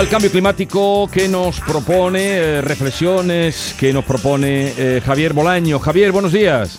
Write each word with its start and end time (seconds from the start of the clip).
Al 0.00 0.08
cambio 0.08 0.30
climático 0.30 1.08
que 1.12 1.28
nos 1.28 1.60
propone, 1.60 2.20
eh, 2.22 2.60
reflexiones 2.62 3.74
que 3.78 3.92
nos 3.92 4.02
propone 4.04 4.72
eh, 4.78 5.02
Javier 5.04 5.34
Bolaño. 5.34 5.78
Javier, 5.78 6.10
buenos 6.10 6.32
días. 6.32 6.78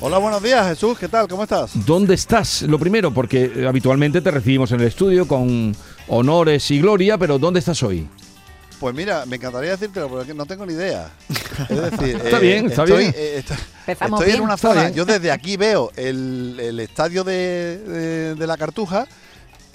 Hola, 0.00 0.18
buenos 0.18 0.42
días, 0.42 0.66
Jesús. 0.66 0.98
¿Qué 0.98 1.06
tal? 1.08 1.28
¿Cómo 1.28 1.44
estás? 1.44 1.70
¿Dónde 1.86 2.14
estás? 2.14 2.62
Lo 2.62 2.76
primero, 2.78 3.12
porque 3.14 3.52
eh, 3.54 3.66
habitualmente 3.68 4.20
te 4.20 4.32
recibimos 4.32 4.72
en 4.72 4.80
el 4.80 4.88
estudio 4.88 5.28
con 5.28 5.76
honores 6.08 6.68
y 6.72 6.80
gloria, 6.80 7.16
pero 7.18 7.38
¿dónde 7.38 7.60
estás 7.60 7.80
hoy? 7.84 8.08
Pues 8.80 8.94
mira, 8.96 9.24
me 9.26 9.36
encantaría 9.36 9.70
decírtelo, 9.70 10.08
pero 10.08 10.34
no 10.34 10.46
tengo 10.46 10.66
ni 10.66 10.72
idea. 10.74 11.10
Es 11.68 11.90
decir, 11.90 12.16
Está 12.24 12.38
bien, 12.40 12.66
está 12.66 12.82
estoy, 12.82 12.98
bien. 12.98 13.14
eh, 13.16 13.34
estoy- 13.38 13.56
Empezamos 13.86 14.20
estoy 14.20 14.30
en 14.32 14.36
bien. 14.38 14.44
una 14.44 14.56
zona. 14.56 14.80
bien. 14.82 14.94
Yo 14.94 15.04
desde 15.04 15.30
aquí 15.30 15.56
veo 15.56 15.92
el, 15.96 16.58
el 16.60 16.80
estadio 16.80 17.22
de, 17.22 17.78
de- 17.78 18.34
de 18.34 18.46
la 18.46 18.56
Cartuja, 18.56 19.06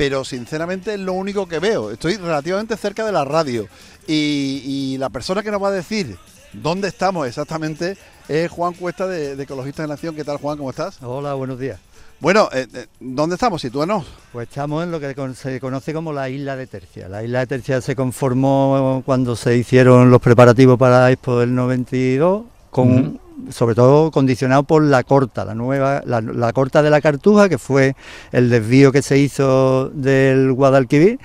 pero 0.04 0.26
sinceramente 0.26 0.96
es 0.96 1.00
lo 1.00 1.14
único 1.14 1.48
que 1.48 1.60
veo. 1.60 1.90
Estoy 1.90 2.18
relativamente 2.18 2.76
cerca 2.76 3.06
de 3.06 3.14
la 3.14 3.24
radio. 3.24 3.70
Y, 4.06 4.62
y 4.66 4.98
la 4.98 5.10
persona 5.10 5.42
que 5.42 5.50
nos 5.50 5.64
va 5.64 5.70
a 5.70 5.72
decir 5.72 6.18
dónde 6.52 6.90
estamos 6.90 7.26
exactamente 7.26 7.96
es 8.28 8.52
Juan 8.52 8.74
Cuesta 8.74 9.08
de, 9.08 9.38
de 9.38 9.44
Ecologistas 9.44 9.86
en 9.86 9.92
Acción. 9.94 10.14
¿Qué 10.14 10.26
tal, 10.26 10.40
Juan? 10.40 10.58
¿Cómo 10.58 10.72
estás? 10.72 11.02
Hola, 11.02 11.36
buenos 11.36 11.58
días. 11.58 11.80
Bueno, 12.20 12.50
eh, 12.52 12.68
eh, 12.74 12.88
¿dónde 13.00 13.36
estamos? 13.36 13.62
Sitúanos. 13.62 14.06
Pues 14.34 14.50
estamos 14.50 14.84
en 14.84 14.92
lo 14.92 15.00
que 15.00 15.16
se 15.36 15.60
conoce 15.62 15.94
como 15.94 16.12
la 16.12 16.28
isla 16.28 16.58
de 16.58 16.68
Tercia. 16.68 17.08
La 17.08 17.24
isla 17.24 17.40
de 17.40 17.48
Tercia 17.48 17.80
se 17.80 17.96
conformó 17.96 19.04
cuando 19.06 19.38
se 19.38 19.56
hicieron 19.56 20.12
los 20.12 20.20
preparativos 20.20 20.78
para 20.78 21.00
la 21.00 21.12
Expo 21.14 21.40
del 21.40 21.56
92, 21.56 22.44
con, 22.72 23.22
sobre 23.50 23.76
todo 23.76 24.12
condicionado 24.12 24.64
por 24.64 24.84
la 24.84 25.04
corta, 25.04 25.46
la 25.46 25.56
nueva, 25.56 26.02
la, 26.06 26.54
corta 26.54 26.82
de 26.82 26.90
la 26.90 27.02
Cartuja, 27.02 27.50
que 27.50 27.58
fue 27.58 27.96
el 28.32 28.50
desvío 28.50 28.92
que 28.92 29.02
se 29.02 29.18
hizo 29.18 29.90
del 29.90 30.54
Guadalquivir, 30.54 31.20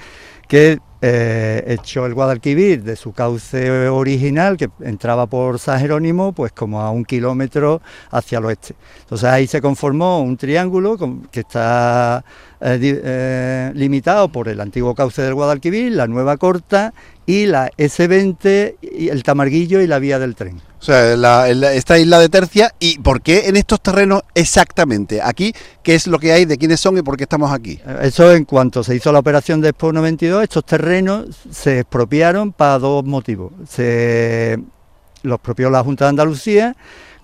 que 0.48 0.78
eh, 1.00 1.62
echó 1.68 2.06
el 2.06 2.14
Guadalquivir 2.14 2.82
de 2.82 2.96
su 2.96 3.12
cauce 3.12 3.88
original, 3.88 4.56
que 4.56 4.68
entraba 4.80 5.26
por 5.26 5.58
San 5.58 5.78
Jerónimo, 5.78 6.32
pues 6.32 6.52
como 6.52 6.80
a 6.80 6.90
un 6.90 7.04
kilómetro 7.04 7.80
hacia 8.10 8.38
el 8.38 8.46
oeste. 8.46 8.74
Entonces 9.00 9.28
ahí 9.28 9.46
se 9.46 9.60
conformó 9.60 10.20
un 10.20 10.36
triángulo 10.36 10.96
que 11.30 11.40
está 11.40 12.24
eh, 12.60 12.78
eh, 12.82 13.72
limitado 13.74 14.28
por 14.30 14.48
el 14.48 14.60
antiguo 14.60 14.94
cauce 14.94 15.22
del 15.22 15.34
Guadalquivir, 15.34 15.92
la 15.92 16.06
nueva 16.06 16.36
corta 16.36 16.92
y 17.26 17.46
la 17.46 17.70
S20, 17.76 18.76
y 18.80 19.08
el 19.10 19.22
Tamarguillo 19.22 19.80
y 19.80 19.86
la 19.86 19.98
vía 19.98 20.18
del 20.18 20.34
tren. 20.34 20.60
O 20.80 20.82
sea, 20.82 21.16
la- 21.16 21.52
la- 21.54 21.72
esta 21.72 21.98
isla 21.98 22.18
de 22.20 22.28
Tercia. 22.28 22.72
¿Y 22.78 22.98
por 23.00 23.20
qué 23.20 23.48
en 23.48 23.56
estos 23.56 23.80
terrenos 23.82 24.22
exactamente? 24.34 25.20
Aquí, 25.22 25.52
¿qué 25.82 25.94
es 25.94 26.06
lo 26.06 26.18
que 26.18 26.32
hay? 26.32 26.44
¿De 26.46 26.56
quiénes 26.56 26.80
son 26.80 26.96
y 26.98 27.02
por 27.02 27.16
qué 27.16 27.24
estamos 27.24 27.52
aquí? 27.52 27.80
Eh, 27.86 27.98
Eso 28.02 28.32
en 28.32 28.44
cuanto 28.44 28.82
se 28.84 28.94
hizo 28.96 29.12
la 29.12 29.18
operación 29.18 29.60
de 29.60 29.70
Expo 29.70 29.92
92, 29.92 30.42
estos 30.44 30.64
terrenos 30.64 31.26
se 31.50 31.80
expropiaron 31.80 32.52
para 32.52 32.78
dos 32.78 33.04
motivos. 33.04 33.52
Se 33.68 34.58
los 35.22 35.34
expropió 35.36 35.68
la 35.68 35.82
Junta 35.82 36.04
de 36.06 36.10
Andalucía 36.10 36.76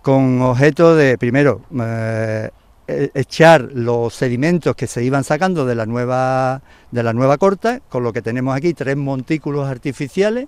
con 0.03 0.43
objeto 0.43 0.95
de, 0.97 1.17
primero, 1.17 1.63
eh, 1.81 2.51
echar 2.87 3.71
los 3.73 4.15
sedimentos 4.15 4.77
que 4.77 4.87
se 4.87 5.03
iban 5.03 5.25
sacando 5.25 5.65
de 5.65 5.75
la 5.75 5.87
nueva 5.87 6.63
de 6.91 7.03
la 7.03 7.13
nueva 7.13 7.39
corta, 7.39 7.81
con 7.89 8.05
lo 8.05 8.13
que 8.13 8.23
tenemos 8.23 8.55
aquí 8.55 8.75
tres 8.75 8.97
montículos 8.97 9.69
artificiales 9.69 10.47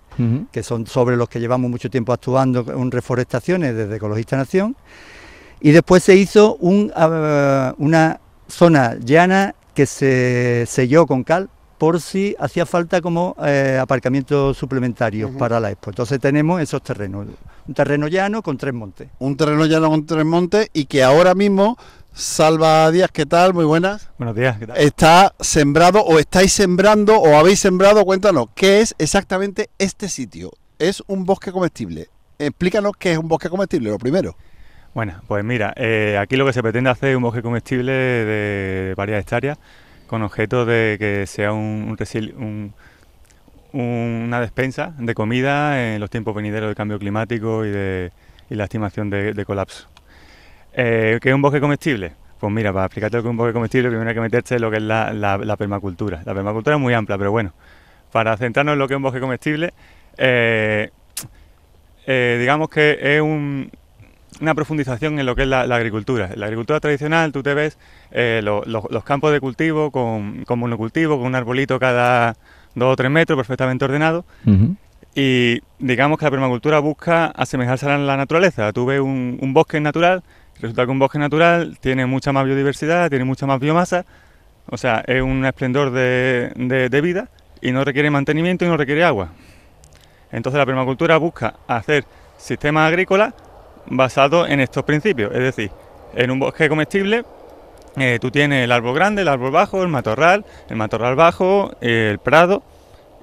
que 0.52 0.62
son 0.62 0.86
sobre 0.86 1.16
los 1.16 1.28
que 1.28 1.40
llevamos 1.40 1.70
mucho 1.70 1.90
tiempo 1.90 2.12
actuando 2.12 2.64
en 2.72 2.90
reforestaciones 2.90 3.74
desde 3.74 3.96
Ecologista 3.96 4.36
Nación. 4.36 4.76
Y 5.60 5.70
después 5.70 6.02
se 6.02 6.14
hizo 6.14 6.56
un, 6.56 6.92
ah, 6.94 7.74
una 7.78 8.20
zona 8.48 8.96
llana 9.00 9.54
que 9.74 9.86
se 9.86 10.64
selló 10.66 11.06
con 11.06 11.24
cal 11.24 11.48
por 11.78 12.00
si 12.00 12.34
hacía 12.38 12.64
falta 12.64 13.00
como 13.00 13.36
eh, 13.44 13.78
aparcamientos 13.80 14.56
suplementarios 14.56 15.30
para 15.32 15.60
la 15.60 15.70
expo. 15.70 15.90
Entonces 15.90 16.18
tenemos 16.20 16.60
esos 16.60 16.82
terrenos, 16.82 17.26
un 17.66 17.74
terreno 17.74 18.08
llano 18.08 18.42
con 18.42 18.56
tres 18.56 18.72
montes. 18.72 19.08
Un 19.18 19.36
terreno 19.36 19.66
llano 19.66 19.90
con 19.90 20.06
tres 20.06 20.24
montes 20.24 20.70
y 20.72 20.86
que 20.86 21.02
ahora 21.02 21.34
mismo, 21.34 21.76
Salva 22.18 22.90
Díaz, 22.90 23.10
¿qué 23.12 23.26
tal? 23.26 23.52
Muy 23.52 23.66
buenas. 23.66 24.08
Buenos 24.16 24.34
días, 24.34 24.58
¿qué 24.58 24.66
tal? 24.66 24.78
Está 24.78 25.34
sembrado 25.38 26.00
o 26.00 26.18
estáis 26.18 26.50
sembrando 26.50 27.18
o 27.18 27.36
habéis 27.36 27.60
sembrado, 27.60 28.06
cuéntanos, 28.06 28.46
¿qué 28.54 28.80
es 28.80 28.94
exactamente 28.96 29.68
este 29.78 30.08
sitio? 30.08 30.50
Es 30.78 31.02
un 31.08 31.26
bosque 31.26 31.52
comestible. 31.52 32.08
Explícanos 32.38 32.92
qué 32.98 33.12
es 33.12 33.18
un 33.18 33.28
bosque 33.28 33.50
comestible, 33.50 33.90
lo 33.90 33.98
primero. 33.98 34.34
Bueno, 34.94 35.20
pues 35.28 35.44
mira, 35.44 35.74
eh, 35.76 36.16
aquí 36.18 36.36
lo 36.36 36.46
que 36.46 36.54
se 36.54 36.62
pretende 36.62 36.88
hacer 36.88 37.10
es 37.10 37.16
un 37.16 37.22
bosque 37.22 37.42
comestible 37.42 37.92
de 37.92 38.94
varias 38.96 39.20
hectáreas 39.20 39.58
con 40.06 40.22
objeto 40.22 40.64
de 40.64 40.96
que 40.98 41.26
sea 41.26 41.52
un, 41.52 41.98
un 42.38 42.72
una 43.78 44.40
despensa 44.40 44.94
de 44.96 45.12
comida 45.12 45.94
en 45.94 46.00
los 46.00 46.08
tiempos 46.08 46.34
venideros 46.34 46.70
del 46.70 46.76
cambio 46.76 46.98
climático 46.98 47.66
y 47.66 47.70
de 47.70 48.10
y 48.48 48.54
la 48.54 48.64
estimación 48.64 49.10
de, 49.10 49.34
de 49.34 49.44
colapso. 49.44 49.88
Eh, 50.76 51.18
¿Qué 51.22 51.30
es 51.30 51.34
un 51.34 51.40
bosque 51.42 51.60
comestible? 51.60 52.12
Pues 52.38 52.52
mira, 52.52 52.70
para 52.72 52.84
explicarte 52.86 53.16
lo 53.16 53.22
que 53.22 53.28
es 53.28 53.30
un 53.30 53.36
bosque 53.38 53.52
comestible, 53.54 53.88
primero 53.88 54.08
hay 54.10 54.14
que 54.14 54.20
meterse 54.20 54.56
en 54.56 54.60
lo 54.62 54.70
que 54.70 54.76
es 54.76 54.82
la, 54.82 55.12
la- 55.12 55.38
la 55.38 55.56
permacultura. 55.56 56.22
La 56.26 56.34
permacultura 56.34 56.76
es 56.76 56.82
muy 56.82 56.92
amplia, 56.92 57.16
pero 57.16 57.30
bueno, 57.30 57.52
para 58.12 58.36
centrarnos 58.36 58.74
en 58.74 58.78
lo 58.78 58.86
que 58.86 58.94
es 58.94 58.96
un 58.96 59.02
bosque 59.02 59.20
comestible, 59.20 59.72
eh, 60.18 60.90
eh, 62.06 62.36
digamos 62.38 62.68
que 62.68 62.98
es 63.00 63.20
un- 63.20 63.70
una 64.40 64.54
profundización 64.54 65.18
en 65.18 65.24
lo 65.26 65.34
que 65.34 65.42
es 65.42 65.48
la, 65.48 65.66
la 65.66 65.76
agricultura. 65.76 66.28
En 66.32 66.40
la 66.40 66.46
agricultura 66.46 66.78
tradicional 66.78 67.32
tú 67.32 67.42
te 67.42 67.54
ves 67.54 67.78
eh, 68.10 68.40
lo- 68.44 68.62
lo- 68.66 68.86
los 68.90 69.02
campos 69.04 69.32
de 69.32 69.40
cultivo 69.40 69.90
con, 69.90 70.44
con 70.44 70.58
monocultivo, 70.58 71.16
con 71.16 71.26
un 71.26 71.34
arbolito 71.34 71.78
cada 71.78 72.36
dos 72.74 72.92
o 72.92 72.96
tres 72.96 73.10
metros 73.10 73.36
perfectamente 73.38 73.84
ordenado. 73.86 74.24
Y 75.14 75.62
digamos 75.78 76.18
que 76.18 76.26
la 76.26 76.30
permacultura 76.30 76.78
busca 76.80 77.26
asemejarse 77.26 77.90
a 77.90 77.96
la 77.96 78.16
naturaleza. 78.18 78.70
Tú 78.74 78.84
ves 78.84 79.00
un, 79.00 79.38
un 79.40 79.54
bosque 79.54 79.80
natural, 79.80 80.22
resulta 80.60 80.84
que 80.84 80.90
un 80.90 80.98
bosque 80.98 81.18
natural 81.18 81.78
tiene 81.80 82.06
mucha 82.06 82.32
más 82.32 82.44
biodiversidad, 82.44 83.10
tiene 83.10 83.24
mucha 83.24 83.46
más 83.46 83.60
biomasa, 83.60 84.04
o 84.68 84.76
sea, 84.76 85.04
es 85.06 85.22
un 85.22 85.44
esplendor 85.44 85.90
de, 85.90 86.52
de- 86.56 87.00
vida 87.00 87.28
y 87.60 87.72
no 87.72 87.84
requiere 87.84 88.10
mantenimiento 88.10 88.64
y 88.64 88.68
no 88.68 88.76
requiere 88.76 89.04
agua. 89.04 89.30
Entonces 90.32 90.58
la 90.58 90.66
permacultura 90.66 91.16
busca 91.18 91.54
hacer 91.68 92.04
sistemas 92.36 92.88
agrícolas 92.88 93.32
basados 93.86 94.48
en 94.50 94.60
estos 94.60 94.82
principios, 94.84 95.32
es 95.32 95.40
decir, 95.40 95.70
en 96.14 96.30
un 96.30 96.40
bosque 96.40 96.68
comestible 96.68 97.24
eh, 97.96 98.18
tú 98.20 98.30
tienes 98.30 98.64
el 98.64 98.72
árbol 98.72 98.94
grande, 98.94 99.22
el 99.22 99.28
árbol 99.28 99.52
bajo, 99.52 99.82
el 99.82 99.88
matorral, 99.88 100.44
el 100.68 100.76
matorral 100.76 101.14
bajo, 101.16 101.74
el 101.80 102.18
prado 102.18 102.62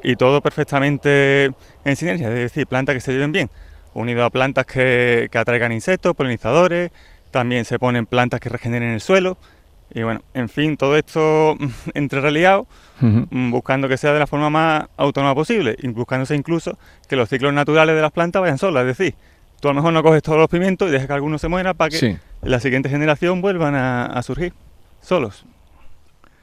y 0.03 0.15
todo 0.15 0.41
perfectamente 0.41 1.51
en 1.85 1.95
sinergia, 1.95 2.29
es 2.29 2.35
decir, 2.35 2.65
plantas 2.65 2.95
que 2.95 3.01
se 3.01 3.11
lleven 3.11 3.31
bien, 3.31 3.49
unido 3.93 4.23
a 4.25 4.29
plantas 4.29 4.65
que, 4.65 5.27
que 5.31 5.37
atraigan 5.37 5.71
insectos, 5.71 6.15
polinizadores, 6.15 6.91
también 7.33 7.65
se 7.65 7.77
ponen 7.79 8.05
plantas 8.05 8.39
que 8.39 8.47
regeneren 8.47 8.91
el 8.91 9.01
suelo 9.01 9.37
y 9.93 10.01
bueno, 10.03 10.21
en 10.33 10.47
fin, 10.47 10.77
todo 10.77 10.95
esto 10.95 11.57
entre 11.93 12.21
reliado, 12.21 12.65
mm, 13.01 13.51
buscando 13.51 13.89
que 13.89 13.97
sea 13.97 14.13
de 14.13 14.19
la 14.19 14.27
forma 14.27 14.49
más 14.49 14.85
autónoma 14.95 15.35
posible 15.35 15.75
y 15.77 15.89
buscándose 15.89 16.35
incluso 16.35 16.77
que 17.09 17.17
los 17.17 17.27
ciclos 17.27 17.53
naturales 17.53 17.93
de 17.95 18.01
las 18.01 18.11
plantas 18.11 18.41
vayan 18.41 18.57
solas, 18.57 18.85
es 18.87 18.97
decir, 18.97 19.15
tú 19.59 19.67
a 19.67 19.71
lo 19.71 19.75
mejor 19.75 19.91
no 19.93 20.01
coges 20.01 20.23
todos 20.23 20.37
los 20.37 20.47
pimientos 20.47 20.87
y 20.87 20.91
dejas 20.91 21.07
que 21.07 21.13
algunos 21.13 21.41
se 21.41 21.49
mueran 21.49 21.75
para 21.75 21.89
que 21.89 21.97
Sí. 21.97 22.17
la 22.41 22.59
siguiente 22.61 22.87
generación 22.89 23.41
vuelvan 23.41 23.75
a, 23.75 24.05
a 24.05 24.23
surgir 24.23 24.53
solos. 25.01 25.45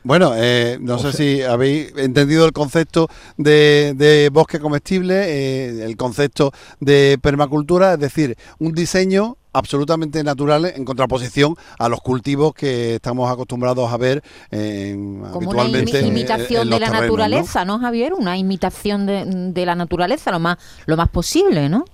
Bueno, 0.03 0.33
eh, 0.35 0.79
no 0.81 0.99
sé 0.99 1.13
si 1.13 1.43
habéis 1.43 1.93
entendido 1.99 2.47
el 2.47 2.53
concepto 2.53 3.09
de, 3.37 3.93
de 3.97 4.31
bosque 4.33 4.59
comestible, 4.59 5.15
eh, 5.29 5.85
el 5.85 5.97
concepto 5.99 6.53
de 6.81 7.19
permacultura, 7.21 7.93
es 7.95 7.99
decir, 8.01 8.37
un 8.59 8.73
diseño 8.73 9.37
absolutamente 9.53 10.23
natural 10.25 10.67
en 10.67 10.85
contraposición 10.85 11.57
a 11.79 11.89
los 11.89 12.01
cultivos 12.01 12.55
que 12.55 12.97
estamos 12.97 13.31
acostumbrados 13.31 13.93
a 13.93 13.97
ver 13.97 14.23
eh, 14.51 14.93
Como 14.95 15.51
una 15.51 15.63
habitualmente 15.63 15.99
en- 16.01 16.07
imitación 16.07 16.63
en 16.63 16.71
de 16.71 16.81
la 16.81 16.87
terrenos, 16.87 16.93
¿no? 16.93 17.01
naturaleza, 17.03 17.65
¿no? 17.65 17.79
Javier? 17.79 18.15
Una 18.15 18.37
imitación 18.39 19.07
de, 19.07 19.25
de 19.27 19.67
la 19.67 19.75
naturaleza 19.75 20.31
lo 20.31 20.39
más, 20.41 20.59
lo 20.87 20.97
más 20.97 21.09
posible, 21.09 21.69
¿no? 21.69 21.85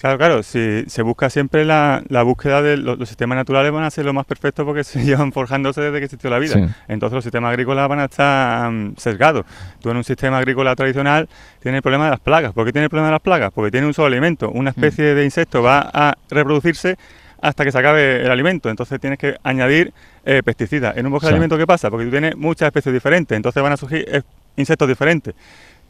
Claro, 0.00 0.16
claro, 0.16 0.42
si 0.42 0.84
se 0.86 1.02
busca 1.02 1.28
siempre 1.28 1.66
la, 1.66 2.02
la 2.08 2.22
búsqueda 2.22 2.62
de 2.62 2.78
los, 2.78 2.98
los 2.98 3.06
sistemas 3.06 3.36
naturales 3.36 3.70
van 3.70 3.84
a 3.84 3.90
ser 3.90 4.06
lo 4.06 4.14
más 4.14 4.24
perfecto 4.24 4.64
porque 4.64 4.82
se 4.84 5.04
llevan 5.04 5.30
forjándose 5.30 5.82
desde 5.82 5.98
que 5.98 6.04
existió 6.06 6.30
la 6.30 6.38
vida. 6.38 6.54
Sí. 6.54 6.64
Entonces 6.88 7.14
los 7.14 7.24
sistemas 7.24 7.50
agrícolas 7.50 7.86
van 7.86 8.00
a 8.00 8.04
estar 8.06 8.70
mm, 8.70 8.94
sesgados. 8.96 9.44
Tú 9.80 9.90
en 9.90 9.98
un 9.98 10.04
sistema 10.04 10.38
agrícola 10.38 10.74
tradicional 10.74 11.28
tienes 11.60 11.78
el 11.80 11.82
problema 11.82 12.06
de 12.06 12.12
las 12.12 12.20
plagas. 12.20 12.54
¿Por 12.54 12.64
qué 12.64 12.72
tiene 12.72 12.84
el 12.84 12.90
problema 12.90 13.08
de 13.08 13.12
las 13.12 13.20
plagas? 13.20 13.52
Porque 13.54 13.70
tiene 13.70 13.86
un 13.86 13.92
solo 13.92 14.06
alimento. 14.06 14.50
Una 14.50 14.70
especie 14.70 15.14
de 15.14 15.22
insecto 15.22 15.62
va 15.62 15.90
a 15.92 16.16
reproducirse 16.30 16.96
hasta 17.42 17.64
que 17.64 17.70
se 17.72 17.78
acabe 17.78 18.22
el 18.24 18.30
alimento. 18.30 18.70
Entonces 18.70 18.98
tienes 19.00 19.18
que 19.18 19.36
añadir 19.42 19.92
eh, 20.24 20.42
pesticidas. 20.42 20.96
En 20.96 21.04
un 21.06 21.12
bosque 21.12 21.26
Sí. 21.26 21.30
de 21.32 21.34
alimento, 21.34 21.58
¿qué 21.58 21.66
pasa? 21.66 21.90
Porque 21.90 22.06
tú 22.06 22.10
tienes 22.10 22.36
muchas 22.36 22.68
especies 22.68 22.94
diferentes. 22.94 23.36
Entonces 23.36 23.62
van 23.62 23.72
a 23.72 23.76
surgir 23.76 24.06
eh, 24.08 24.22
insectos 24.56 24.88
diferentes 24.88 25.34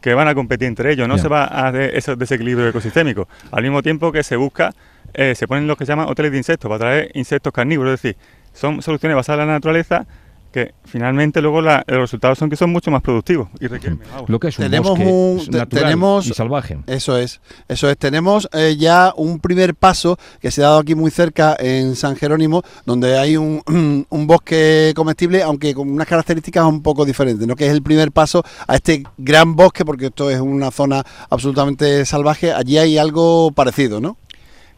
que 0.00 0.14
van 0.14 0.28
a 0.28 0.34
competir 0.34 0.68
entre 0.68 0.92
ellos, 0.92 1.06
no 1.06 1.18
se 1.18 1.28
va 1.28 1.44
a 1.44 1.68
hacer 1.68 1.96
ese 1.96 2.16
desequilibrio 2.16 2.68
ecosistémico. 2.68 3.28
Al 3.52 3.62
mismo 3.62 3.82
tiempo 3.82 4.12
que 4.12 4.22
se 4.22 4.36
busca, 4.36 4.72
eh, 5.12 5.34
se 5.34 5.46
ponen 5.46 5.66
lo 5.66 5.76
que 5.76 5.84
se 5.84 5.92
llaman 5.92 6.08
hoteles 6.08 6.32
de 6.32 6.38
insectos 6.38 6.68
para 6.68 6.78
traer 6.78 7.10
insectos 7.14 7.52
carnívoros, 7.52 7.94
es 7.94 8.02
decir, 8.02 8.16
son 8.52 8.82
soluciones 8.82 9.16
basadas 9.16 9.42
en 9.42 9.48
la 9.48 9.54
naturaleza 9.54 10.06
que 10.52 10.74
finalmente 10.84 11.40
luego 11.40 11.60
la- 11.62 11.84
los 11.86 11.98
resultados 12.00 12.38
son 12.38 12.50
que 12.50 12.56
son 12.56 12.70
mucho 12.70 12.90
más 12.90 13.02
productivos 13.02 13.48
y 13.60 13.66
requieren 13.68 13.98
menos 13.98 14.14
agua. 14.14 14.26
Lo 14.28 14.40
que 14.40 14.48
es 14.48 14.58
un 14.58 14.64
Tenemos 14.64 14.90
bosque 14.90 15.04
un- 15.06 15.36
natural 15.50 15.68
tenemos- 15.68 16.26
y 16.26 16.34
salvaje. 16.34 16.78
Eso 16.86 17.16
es, 17.18 17.40
eso 17.68 17.88
es. 17.88 17.96
Tenemos 17.98 18.48
eh, 18.52 18.76
ya 18.78 19.12
un 19.16 19.38
primer 19.40 19.74
paso 19.74 20.18
que 20.40 20.50
se 20.50 20.62
ha 20.62 20.66
dado 20.68 20.80
aquí 20.80 20.94
muy 20.94 21.10
cerca 21.10 21.56
en 21.58 21.94
San 21.96 22.16
Jerónimo, 22.16 22.62
donde 22.84 23.18
hay 23.18 23.36
un, 23.36 23.62
un 24.10 24.26
bosque 24.26 24.92
comestible, 24.96 25.42
aunque 25.42 25.74
con 25.74 25.88
unas 25.90 26.06
características 26.06 26.64
un 26.64 26.82
poco 26.82 27.04
diferentes, 27.04 27.46
¿no? 27.46 27.54
Que 27.56 27.66
es 27.66 27.72
el 27.72 27.82
primer 27.82 28.10
paso 28.12 28.42
a 28.66 28.74
este 28.76 29.04
gran 29.18 29.54
bosque, 29.54 29.84
porque 29.84 30.06
esto 30.06 30.30
es 30.30 30.40
una 30.40 30.70
zona 30.70 31.04
absolutamente 31.30 32.04
salvaje. 32.04 32.52
Allí 32.52 32.76
hay 32.78 32.98
algo 32.98 33.52
parecido, 33.52 34.00
¿no? 34.00 34.16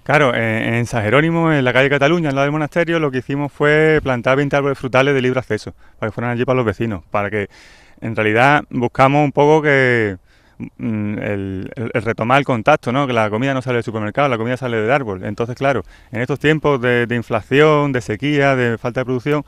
Claro, 0.03 0.35
en, 0.35 0.75
en 0.75 0.87
San 0.87 1.05
Jerónimo, 1.05 1.53
en 1.53 1.65
la 1.65 1.73
calle 1.73 1.89
Cataluña, 1.89 2.31
al 2.31 2.35
lado 2.35 2.45
del 2.47 2.53
monasterio, 2.53 2.99
lo 2.99 3.11
que 3.13 3.19
hicimos 3.19 3.53
fue 3.53 4.01
plantar 4.03 4.37
20 4.37 4.57
árboles 4.57 4.77
frutales 4.79 5.15
de 5.15 5.23
libre 5.23 5.39
acceso, 5.39 5.75
para 5.99 6.11
que 6.11 6.15
fueran 6.15 6.33
allí 6.33 6.45
para 6.45 6.57
los 6.57 6.67
vecinos, 6.67 7.05
para 7.11 7.31
que 7.31 7.49
en 8.01 8.17
realidad 8.17 8.65
buscamos 8.71 9.25
un 9.25 9.31
poco 9.31 9.63
que 9.63 10.17
mm, 10.79 11.19
el, 11.19 11.71
el- 11.77 12.03
retomar 12.03 12.39
el 12.39 12.45
contacto, 12.45 12.91
¿no? 12.91 13.07
que 13.07 13.13
la 13.13 13.31
comida 13.31 13.55
no 13.55 13.63
sale 13.63 13.77
del 13.77 13.85
supermercado, 13.85 14.29
la 14.29 14.39
comida 14.39 14.57
sale 14.57 14.77
del 14.79 14.91
árbol. 14.91 15.25
Entonces, 15.25 15.55
claro, 15.55 15.85
en 16.11 16.21
estos 16.21 16.41
tiempos 16.41 16.81
de 16.81 17.07
inflación, 17.15 17.93
de 17.93 18.01
sequía, 18.01 18.57
de 18.57 18.79
falta 18.79 19.01
de 19.03 19.05
producción, 19.05 19.45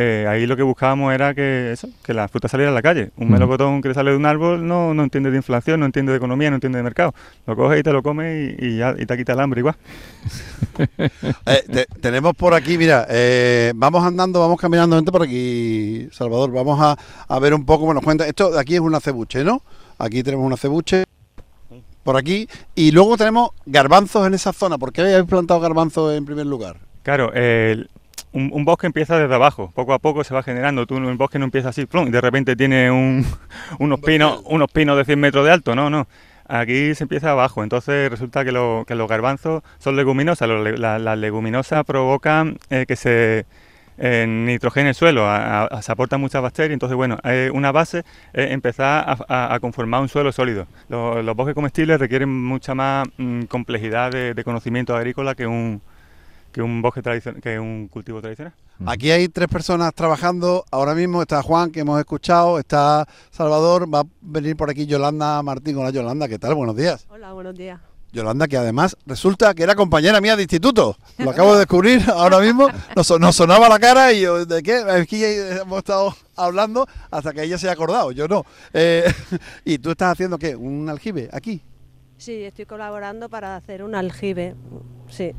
eh, 0.00 0.26
ahí 0.28 0.46
lo 0.46 0.56
que 0.56 0.62
buscábamos 0.62 1.12
era 1.12 1.34
que 1.34 1.72
eso, 1.72 1.88
que 2.04 2.14
la 2.14 2.28
fruta 2.28 2.46
saliera 2.46 2.70
a 2.70 2.74
la 2.74 2.82
calle. 2.82 3.10
Un 3.16 3.30
melocotón 3.32 3.82
que 3.82 3.92
sale 3.94 4.12
de 4.12 4.16
un 4.16 4.26
árbol 4.26 4.64
no, 4.64 4.94
no 4.94 5.02
entiende 5.02 5.32
de 5.32 5.36
inflación, 5.38 5.80
no 5.80 5.86
entiende 5.86 6.12
de 6.12 6.18
economía, 6.18 6.50
no 6.50 6.54
entiende 6.56 6.76
de 6.76 6.84
mercado. 6.84 7.12
Lo 7.46 7.56
coges 7.56 7.80
y 7.80 7.82
te 7.82 7.92
lo 7.92 8.00
comes 8.02 8.54
y, 8.60 8.64
y 8.66 8.76
ya, 8.78 8.94
y 8.96 9.06
te 9.06 9.16
quita 9.16 9.32
el 9.32 9.40
hambre 9.40 9.58
igual. 9.60 9.74
Eh, 11.46 11.64
te- 11.72 11.86
tenemos 12.00 12.34
por 12.34 12.54
aquí, 12.54 12.78
mira, 12.78 13.06
eh, 13.10 13.72
vamos 13.74 14.04
andando, 14.04 14.38
vamos 14.40 14.60
caminando 14.60 14.96
gente 14.96 15.10
por 15.10 15.22
aquí, 15.22 16.08
Salvador. 16.12 16.52
Vamos 16.52 16.78
a, 16.80 16.96
a 17.26 17.38
ver 17.40 17.54
un 17.54 17.64
poco, 17.64 17.84
bueno, 17.86 18.00
cuenta, 18.00 18.26
esto 18.26 18.50
de 18.52 18.60
aquí 18.60 18.74
es 18.74 18.80
un 18.80 18.94
acebuche, 18.94 19.42
¿no? 19.42 19.62
Aquí 19.98 20.22
tenemos 20.22 20.46
un 20.46 20.52
acebuche 20.52 21.04
por 22.04 22.16
aquí 22.16 22.48
y 22.74 22.90
luego 22.92 23.16
tenemos 23.16 23.50
garbanzos 23.66 24.26
en 24.26 24.34
esa 24.34 24.52
zona. 24.52 24.78
¿Por 24.78 24.92
qué 24.92 25.00
habéis 25.02 25.24
plantado 25.26 25.60
garbanzos 25.60 26.14
en 26.16 26.24
primer 26.24 26.46
lugar? 26.46 26.76
Claro, 27.02 27.32
el- 27.34 27.88
un, 28.32 28.50
un 28.52 28.64
bosque 28.64 28.86
empieza 28.86 29.18
desde 29.18 29.34
abajo, 29.34 29.70
poco 29.74 29.92
a 29.94 29.98
poco 29.98 30.24
se 30.24 30.34
va 30.34 30.42
generando. 30.42 30.86
Tú, 30.86 30.96
el 30.98 31.16
bosque 31.16 31.38
no 31.38 31.44
empieza 31.46 31.70
así, 31.70 31.86
plum, 31.86 32.08
y 32.08 32.10
de 32.10 32.20
repente 32.20 32.56
tiene 32.56 32.90
un- 32.90 33.24
unos, 33.78 34.00
pinos, 34.00 34.42
unos 34.46 34.70
pinos 34.70 34.96
de 34.96 35.04
100 35.04 35.18
metros 35.20 35.44
de 35.44 35.52
alto, 35.52 35.74
no, 35.74 35.90
no. 35.90 36.06
Aquí 36.50 36.94
se 36.94 37.04
empieza 37.04 37.30
abajo, 37.32 37.62
entonces 37.62 38.10
resulta 38.10 38.42
que, 38.44 38.52
lo- 38.52 38.84
que 38.86 38.94
los 38.94 39.06
garbanzos 39.08 39.62
son 39.78 39.96
leguminosas. 39.96 40.48
Los 40.48 40.78
la- 40.78 40.98
las 40.98 41.18
leguminosas 41.18 41.84
provocan 41.84 42.58
eh, 42.70 42.84
que 42.88 42.96
se 42.96 43.44
eh, 43.98 44.26
nitrogene 44.28 44.90
el 44.90 44.94
suelo, 44.94 45.26
a- 45.26 45.64
a- 45.64 45.82
se 45.82 45.90
aportan 45.92 46.20
muchas 46.20 46.40
bacterias, 46.40 46.72
entonces 46.72 46.96
bueno, 46.96 47.18
eh, 47.24 47.50
una 47.52 47.72
base 47.72 48.04
es 48.32 48.50
empezar 48.52 49.04
a, 49.08 49.18
a- 49.28 49.54
a 49.54 49.60
conformar 49.60 50.00
un 50.00 50.08
suelo 50.08 50.30
sólido. 50.32 50.66
Los, 50.88 51.24
los 51.24 51.34
bosques 51.36 51.54
comestibles 51.54 51.98
requieren 51.98 52.28
mucha 52.30 52.74
más 52.74 53.08
mm, 53.18 53.42
complejidad 53.42 54.10
de, 54.12 54.34
de 54.34 54.44
conocimiento 54.44 54.94
agrícola 54.96 55.34
que 55.34 55.46
un, 55.48 55.82
que 56.58 56.62
un 56.62 56.82
bosque 56.82 57.02
tradicional, 57.02 57.40
que 57.40 57.56
un 57.60 57.86
cultivo 57.86 58.20
tradicional. 58.20 58.52
Aquí 58.84 59.12
hay 59.12 59.28
tres 59.28 59.46
personas 59.46 59.94
trabajando. 59.94 60.64
Ahora 60.72 60.92
mismo 60.92 61.22
está 61.22 61.40
Juan, 61.40 61.70
que 61.70 61.78
hemos 61.78 62.00
escuchado, 62.00 62.58
está 62.58 63.06
Salvador, 63.30 63.86
va 63.94 64.00
a 64.00 64.04
venir 64.20 64.56
por 64.56 64.68
aquí 64.68 64.84
Yolanda 64.84 65.40
Martín. 65.44 65.76
Hola 65.76 65.90
Yolanda, 65.90 66.26
¿qué 66.26 66.36
tal? 66.36 66.56
Buenos 66.56 66.74
días. 66.74 67.06
Hola, 67.10 67.32
buenos 67.32 67.54
días. 67.54 67.78
Yolanda, 68.10 68.48
que 68.48 68.56
además 68.56 68.96
resulta 69.06 69.54
que 69.54 69.62
era 69.62 69.76
compañera 69.76 70.20
mía 70.20 70.34
de 70.34 70.42
instituto. 70.42 70.96
Lo 71.18 71.30
acabo 71.30 71.52
de 71.52 71.58
descubrir 71.60 72.02
ahora 72.10 72.40
mismo. 72.40 72.66
Nos, 72.96 73.06
so- 73.06 73.20
nos 73.20 73.36
sonaba 73.36 73.68
la 73.68 73.78
cara 73.78 74.12
y 74.12 74.22
yo, 74.22 74.44
¿de 74.44 74.60
qué? 74.60 74.78
Aquí 74.78 75.22
hemos 75.24 75.78
estado 75.78 76.16
hablando 76.34 76.88
hasta 77.12 77.32
que 77.34 77.44
ella 77.44 77.56
se 77.58 77.68
ha 77.68 77.72
acordado. 77.72 78.10
Yo 78.10 78.26
no. 78.26 78.44
Eh, 78.72 79.04
¿Y 79.64 79.78
tú 79.78 79.92
estás 79.92 80.10
haciendo 80.10 80.36
qué? 80.38 80.56
¿Un 80.56 80.88
aljibe 80.88 81.28
aquí? 81.32 81.62
Sí, 82.16 82.42
estoy 82.42 82.66
colaborando 82.66 83.28
para 83.28 83.54
hacer 83.54 83.84
un 83.84 83.94
aljibe. 83.94 84.56
Sí. 85.08 85.32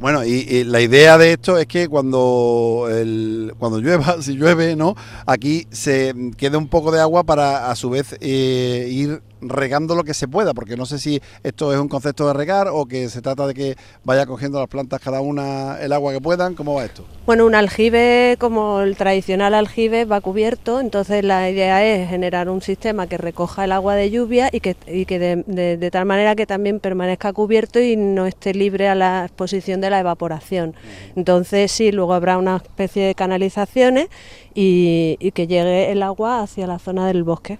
Bueno, 0.00 0.24
y, 0.24 0.46
y 0.48 0.64
la 0.64 0.80
idea 0.80 1.18
de 1.18 1.32
esto 1.32 1.58
es 1.58 1.66
que 1.66 1.86
cuando 1.88 2.88
el, 2.90 3.52
cuando 3.58 3.78
llueva, 3.80 4.16
si 4.22 4.34
llueve, 4.34 4.74
¿no? 4.74 4.96
Aquí 5.26 5.66
se 5.70 6.14
quede 6.38 6.56
un 6.56 6.68
poco 6.68 6.90
de 6.90 7.00
agua 7.00 7.22
para 7.24 7.70
a 7.70 7.76
su 7.76 7.90
vez 7.90 8.16
eh, 8.20 8.88
ir 8.90 9.20
regando 9.42 9.94
lo 9.94 10.04
que 10.04 10.12
se 10.12 10.28
pueda, 10.28 10.52
porque 10.52 10.76
no 10.76 10.84
sé 10.84 10.98
si 10.98 11.20
esto 11.42 11.72
es 11.72 11.80
un 11.80 11.88
concepto 11.88 12.26
de 12.26 12.34
regar 12.34 12.68
o 12.70 12.84
que 12.84 13.08
se 13.08 13.22
trata 13.22 13.46
de 13.46 13.54
que 13.54 13.74
vaya 14.04 14.26
cogiendo 14.26 14.58
las 14.58 14.68
plantas 14.68 15.00
cada 15.00 15.20
una 15.22 15.78
el 15.80 15.92
agua 15.92 16.12
que 16.12 16.20
puedan. 16.20 16.54
¿Cómo 16.54 16.74
va 16.74 16.84
esto? 16.84 17.04
Bueno, 17.26 17.46
un 17.46 17.54
aljibe 17.54 18.36
como 18.38 18.80
el 18.80 18.96
tradicional 18.96 19.54
aljibe 19.54 20.04
va 20.04 20.20
cubierto, 20.20 20.80
entonces 20.80 21.24
la 21.24 21.48
idea 21.50 21.84
es 21.86 22.08
generar 22.08 22.48
un 22.50 22.60
sistema 22.62 23.06
que 23.06 23.16
recoja 23.18 23.64
el 23.64 23.72
agua 23.72 23.94
de 23.94 24.10
lluvia 24.10 24.48
y 24.52 24.60
que, 24.60 24.76
y 24.86 25.04
que 25.06 25.18
de, 25.18 25.44
de- 25.46 25.76
de 25.78 25.90
tal 25.90 26.04
manera 26.06 26.36
que 26.36 26.46
también 26.46 26.78
permanezca 26.80 27.32
cubierto 27.32 27.80
y 27.80 27.96
no 27.96 28.26
esté 28.26 28.52
libre 28.54 28.88
a 28.88 28.94
la 28.94 29.24
exposición 29.24 29.80
de 29.80 29.89
la 29.90 30.00
evaporación. 30.00 30.74
Entonces 31.16 31.70
sí, 31.70 31.92
luego 31.92 32.14
habrá 32.14 32.38
una 32.38 32.56
especie 32.56 33.04
de 33.04 33.14
canalizaciones 33.14 34.08
y, 34.54 35.16
y 35.20 35.32
que 35.32 35.46
llegue 35.46 35.92
el 35.92 36.02
agua 36.02 36.40
hacia 36.42 36.66
la 36.66 36.78
zona 36.78 37.06
del 37.06 37.24
bosque. 37.24 37.58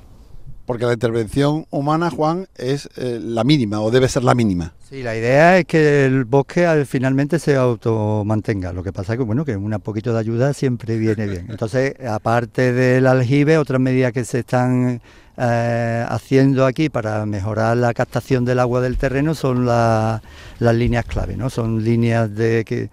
Porque 0.70 0.86
la 0.86 0.92
intervención 0.92 1.66
humana, 1.70 2.10
Juan, 2.10 2.46
es 2.56 2.88
eh, 2.96 3.18
la 3.20 3.42
mínima 3.42 3.80
o 3.80 3.90
debe 3.90 4.08
ser 4.08 4.22
la 4.22 4.34
mínima. 4.36 4.72
Sí, 4.88 5.02
la 5.02 5.16
idea 5.16 5.58
es 5.58 5.64
que 5.64 6.06
el 6.06 6.24
bosque 6.24 6.64
al- 6.66 6.86
finalmente 6.86 7.38
se 7.40 7.56
automantenga. 7.56 8.72
Lo 8.72 8.82
que 8.84 8.92
pasa 8.92 9.14
es 9.14 9.18
que 9.18 9.24
bueno, 9.24 9.44
que 9.44 9.56
un 9.56 9.70
poquito 9.80 10.12
de 10.12 10.20
ayuda 10.20 10.52
siempre 10.54 10.96
viene 10.96 11.26
bien. 11.26 11.46
Entonces, 11.48 11.94
aparte 12.08 12.72
del 12.72 13.06
aljibe, 13.08 13.58
otras 13.58 13.80
medidas 13.80 14.12
que 14.12 14.24
se 14.24 14.40
están 14.40 15.00
eh, 15.36 16.06
haciendo 16.08 16.66
aquí 16.66 16.88
para 16.88 17.26
mejorar 17.26 17.76
la 17.76 17.92
captación 17.92 18.44
del 18.44 18.58
agua 18.60 18.80
del 18.80 18.96
terreno 18.96 19.34
son 19.34 19.66
la- 19.66 20.22
las 20.60 20.74
líneas 20.76 21.04
clave, 21.04 21.36
¿no? 21.36 21.50
Son 21.50 21.82
líneas 21.82 22.32
de 22.34 22.88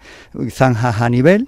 zanjas 0.50 1.02
a 1.02 1.10
nivel 1.10 1.48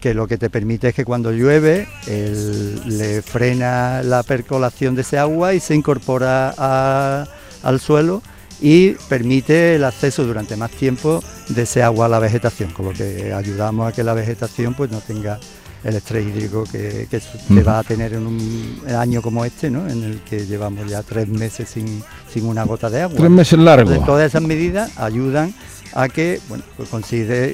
que 0.00 0.14
lo 0.14 0.26
que 0.26 0.38
te 0.38 0.48
permite 0.50 0.88
es 0.88 0.94
que 0.94 1.04
cuando 1.04 1.30
llueve 1.32 1.86
el- 2.06 2.98
le 2.98 3.22
frena 3.22 4.02
la 4.02 4.22
percolación 4.22 4.94
de 4.94 5.02
ese 5.02 5.18
agua 5.18 5.54
y 5.54 5.60
se 5.60 5.74
incorpora 5.74 6.54
a- 6.56 7.26
al 7.62 7.80
suelo 7.80 8.22
y 8.62 8.90
permite 9.08 9.76
el 9.76 9.84
acceso 9.84 10.24
durante 10.24 10.56
más 10.56 10.70
tiempo 10.70 11.22
de 11.48 11.62
ese 11.62 11.82
agua 11.82 12.06
a 12.06 12.08
la 12.08 12.18
vegetación, 12.18 12.72
con 12.72 12.86
lo 12.86 12.92
que 12.92 13.32
ayudamos 13.32 13.88
a 13.88 13.92
que 13.92 14.02
la 14.02 14.14
vegetación 14.14 14.74
pues 14.74 14.90
no 14.90 14.98
tenga 15.00 15.38
el 15.82 15.96
estrés 15.96 16.26
hídrico 16.26 16.64
que, 16.70 17.08
que 17.10 17.62
va 17.62 17.78
a 17.78 17.82
tener 17.82 18.12
en 18.12 18.26
un 18.26 18.82
año 18.94 19.22
como 19.22 19.46
este, 19.46 19.70
¿no? 19.70 19.88
en 19.88 20.02
el 20.04 20.20
que 20.20 20.44
llevamos 20.44 20.86
ya 20.90 21.02
tres 21.02 21.26
meses 21.26 21.70
sin, 21.70 22.02
sin 22.30 22.44
una 22.44 22.64
gota 22.64 22.90
de 22.90 23.00
agua. 23.00 23.16
Tres 23.16 23.30
meses 23.30 23.58
largos. 23.58 24.04
Todas 24.04 24.26
esas 24.26 24.42
medidas 24.42 24.90
ayudan 24.98 25.54
a 25.94 26.08
que 26.08 26.40
bueno, 26.48 26.64
pues 26.76 26.88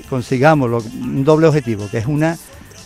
consigamos 0.08 0.84
un 0.84 1.24
doble 1.24 1.46
objetivo, 1.46 1.88
que 1.90 1.98
es 1.98 2.06
una, 2.06 2.36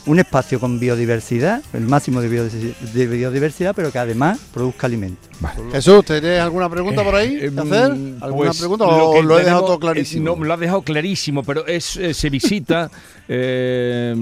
un 0.06 0.18
espacio 0.18 0.60
con 0.60 0.78
biodiversidad, 0.78 1.62
el 1.72 1.86
máximo 1.86 2.20
de 2.20 3.06
biodiversidad, 3.06 3.74
pero 3.74 3.92
que 3.92 3.98
además 3.98 4.38
produzca 4.52 4.86
alimentos. 4.86 5.29
Jesús, 5.72 6.04
¿tenés 6.04 6.40
alguna 6.40 6.68
pregunta 6.68 7.02
por 7.02 7.14
ahí 7.14 7.36
Eh, 7.40 7.50
que 7.54 7.60
hacer? 7.60 7.94
mm, 7.94 8.22
¿Alguna 8.22 8.46
pues, 8.50 8.58
pregunta 8.58 8.84
lo 8.86 9.08
o 9.10 9.14
que 9.14 9.22
lo 9.22 9.38
he 9.38 9.44
dejado 9.44 9.64
todo 9.66 9.78
clarísimo? 9.78 10.36
no, 10.36 10.44
lo 10.44 10.54
has 10.54 10.60
dejado 10.60 10.82
clarísimo, 10.82 11.42
pero 11.42 11.66
es 11.66 11.96
eh, 11.96 12.12
se 12.14 12.28
visita, 12.30 12.90
eh, 13.28 14.14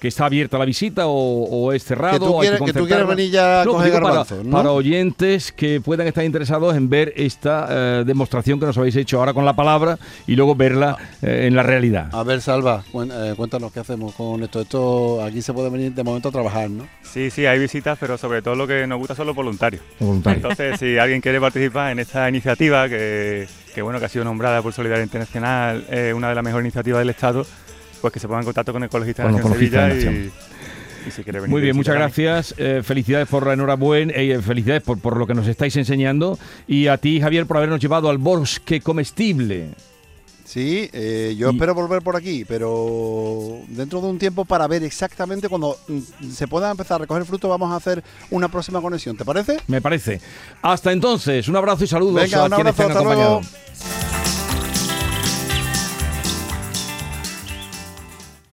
que 0.00 0.08
está 0.08 0.26
abierta 0.26 0.58
la 0.58 0.64
visita 0.64 1.06
o, 1.06 1.12
o 1.44 1.72
es 1.72 1.84
cerrado. 1.84 2.14
Que 2.14 2.18
tú 2.18 2.26
o 2.34 2.40
hay 2.40 2.48
quieres- 2.48 2.60
que 2.60 2.72
tú 2.72 2.78
concertarla. 2.80 3.04
quieres 3.06 3.16
venir 3.16 3.30
ya 3.32 3.62
a 3.62 3.64
No, 3.64 3.72
coger 3.72 3.92
para- 4.02 4.26
¿no? 4.44 4.50
Para 4.50 4.72
oyentes 4.72 5.52
que 5.52 5.80
puedan 5.80 6.06
estar 6.06 6.24
interesados 6.24 6.74
en 6.76 6.88
ver 6.88 7.12
esta 7.16 7.66
eh, 7.70 8.04
demostración 8.06 8.58
que 8.60 8.66
nos 8.66 8.76
habéis 8.78 8.96
hecho 8.96 9.18
ahora 9.18 9.32
con 9.34 9.44
la 9.44 9.54
palabra 9.54 9.98
y 10.26 10.34
luego 10.36 10.54
verla 10.54 10.96
eh, 11.22 11.44
en 11.46 11.54
la 11.56 11.62
realidad. 11.62 12.08
A 12.12 12.22
ver, 12.22 12.40
Salva, 12.40 12.82
cuen- 12.92 13.12
eh, 13.12 13.34
cuéntanos 13.36 13.72
qué 13.72 13.80
hacemos 13.80 14.14
con 14.14 14.42
esto. 14.42 14.60
Esto 14.60 15.22
aquí 15.22 15.42
se 15.42 15.52
puede 15.52 15.70
venir 15.70 15.92
de 15.92 16.02
momento 16.02 16.28
a 16.28 16.32
trabajar, 16.32 16.70
¿no? 16.70 16.86
Sí, 17.02 17.30
sí, 17.30 17.46
hay 17.46 17.58
visitas, 17.58 17.96
pero 18.00 18.18
sobre 18.18 18.42
todo 18.42 18.54
lo 18.54 18.66
que 18.66 18.86
nos 18.86 18.98
gusta 18.98 19.14
son 19.14 19.26
los 19.26 19.36
voluntarios. 19.36 19.82
Voluntario. 20.22 20.36
Entonces, 20.36 20.78
si 20.78 20.98
alguien 20.98 21.20
quiere 21.20 21.40
participar 21.40 21.92
en 21.92 21.98
esta 21.98 22.28
iniciativa 22.28 22.88
que, 22.88 23.46
que 23.74 23.82
bueno, 23.82 23.98
que 23.98 24.06
ha 24.06 24.08
sido 24.08 24.24
nombrada 24.24 24.62
por 24.62 24.72
Solidaridad 24.72 25.04
Internacional 25.04 25.84
eh, 25.90 26.12
una 26.14 26.28
de 26.28 26.34
las 26.34 26.44
mejores 26.44 26.64
iniciativas 26.64 27.00
del 27.00 27.10
Estado, 27.10 27.46
pues 28.00 28.12
que 28.12 28.20
se 28.20 28.26
ponga 28.26 28.40
en 28.40 28.46
contacto 28.46 28.72
con 28.72 28.82
Ecologistas 28.84 29.34
de 29.34 29.42
Sevilla 29.42 29.94
y, 29.94 30.30
y 31.06 31.10
si 31.10 31.22
quiere 31.22 31.40
venir 31.40 31.50
Muy 31.50 31.62
bien, 31.62 31.76
muchas 31.76 31.94
gracias. 31.94 32.54
Eh, 32.58 32.82
felicidades 32.84 33.28
por 33.28 33.46
la 33.46 33.52
enhorabuena, 33.52 34.12
eh, 34.14 34.40
felicidades 34.42 34.82
por, 34.82 34.98
por 34.98 35.16
lo 35.16 35.26
que 35.26 35.34
nos 35.34 35.46
estáis 35.46 35.76
enseñando. 35.76 36.38
Y 36.66 36.88
a 36.88 36.98
ti, 36.98 37.20
Javier, 37.20 37.46
por 37.46 37.58
habernos 37.58 37.80
llevado 37.80 38.10
al 38.10 38.18
bosque 38.18 38.80
comestible. 38.80 39.70
Sí, 40.46 40.88
eh, 40.92 41.34
yo 41.36 41.50
Y- 41.50 41.54
espero 41.54 41.74
volver 41.74 42.02
por 42.02 42.14
aquí, 42.16 42.44
pero 42.44 43.58
dentro 43.68 44.00
de 44.00 44.06
un 44.06 44.18
tiempo 44.18 44.44
para 44.44 44.66
ver 44.68 44.84
exactamente 44.84 45.48
cuando 45.48 45.76
mm, 45.88 46.30
se 46.32 46.46
pueda 46.46 46.70
empezar 46.70 46.94
a 46.96 46.98
recoger 47.00 47.24
fruto 47.24 47.48
vamos 47.48 47.72
a 47.72 47.76
hacer 47.76 48.02
una 48.30 48.48
próxima 48.48 48.80
conexión, 48.80 49.16
¿te 49.16 49.24
parece? 49.24 49.58
Me 49.66 49.80
parece. 49.80 50.20
Hasta 50.62 50.92
entonces, 50.92 51.48
un 51.48 51.56
abrazo 51.56 51.82
y 51.84 51.88
saludos 51.88 52.14
Venga, 52.14 52.42
a 52.42 52.44
un 52.44 52.50
quienes 52.52 52.78
abrazo, 52.78 52.92
te 52.92 52.98
han 52.98 53.04
luego. 53.04 53.22
acompañado. 53.22 53.95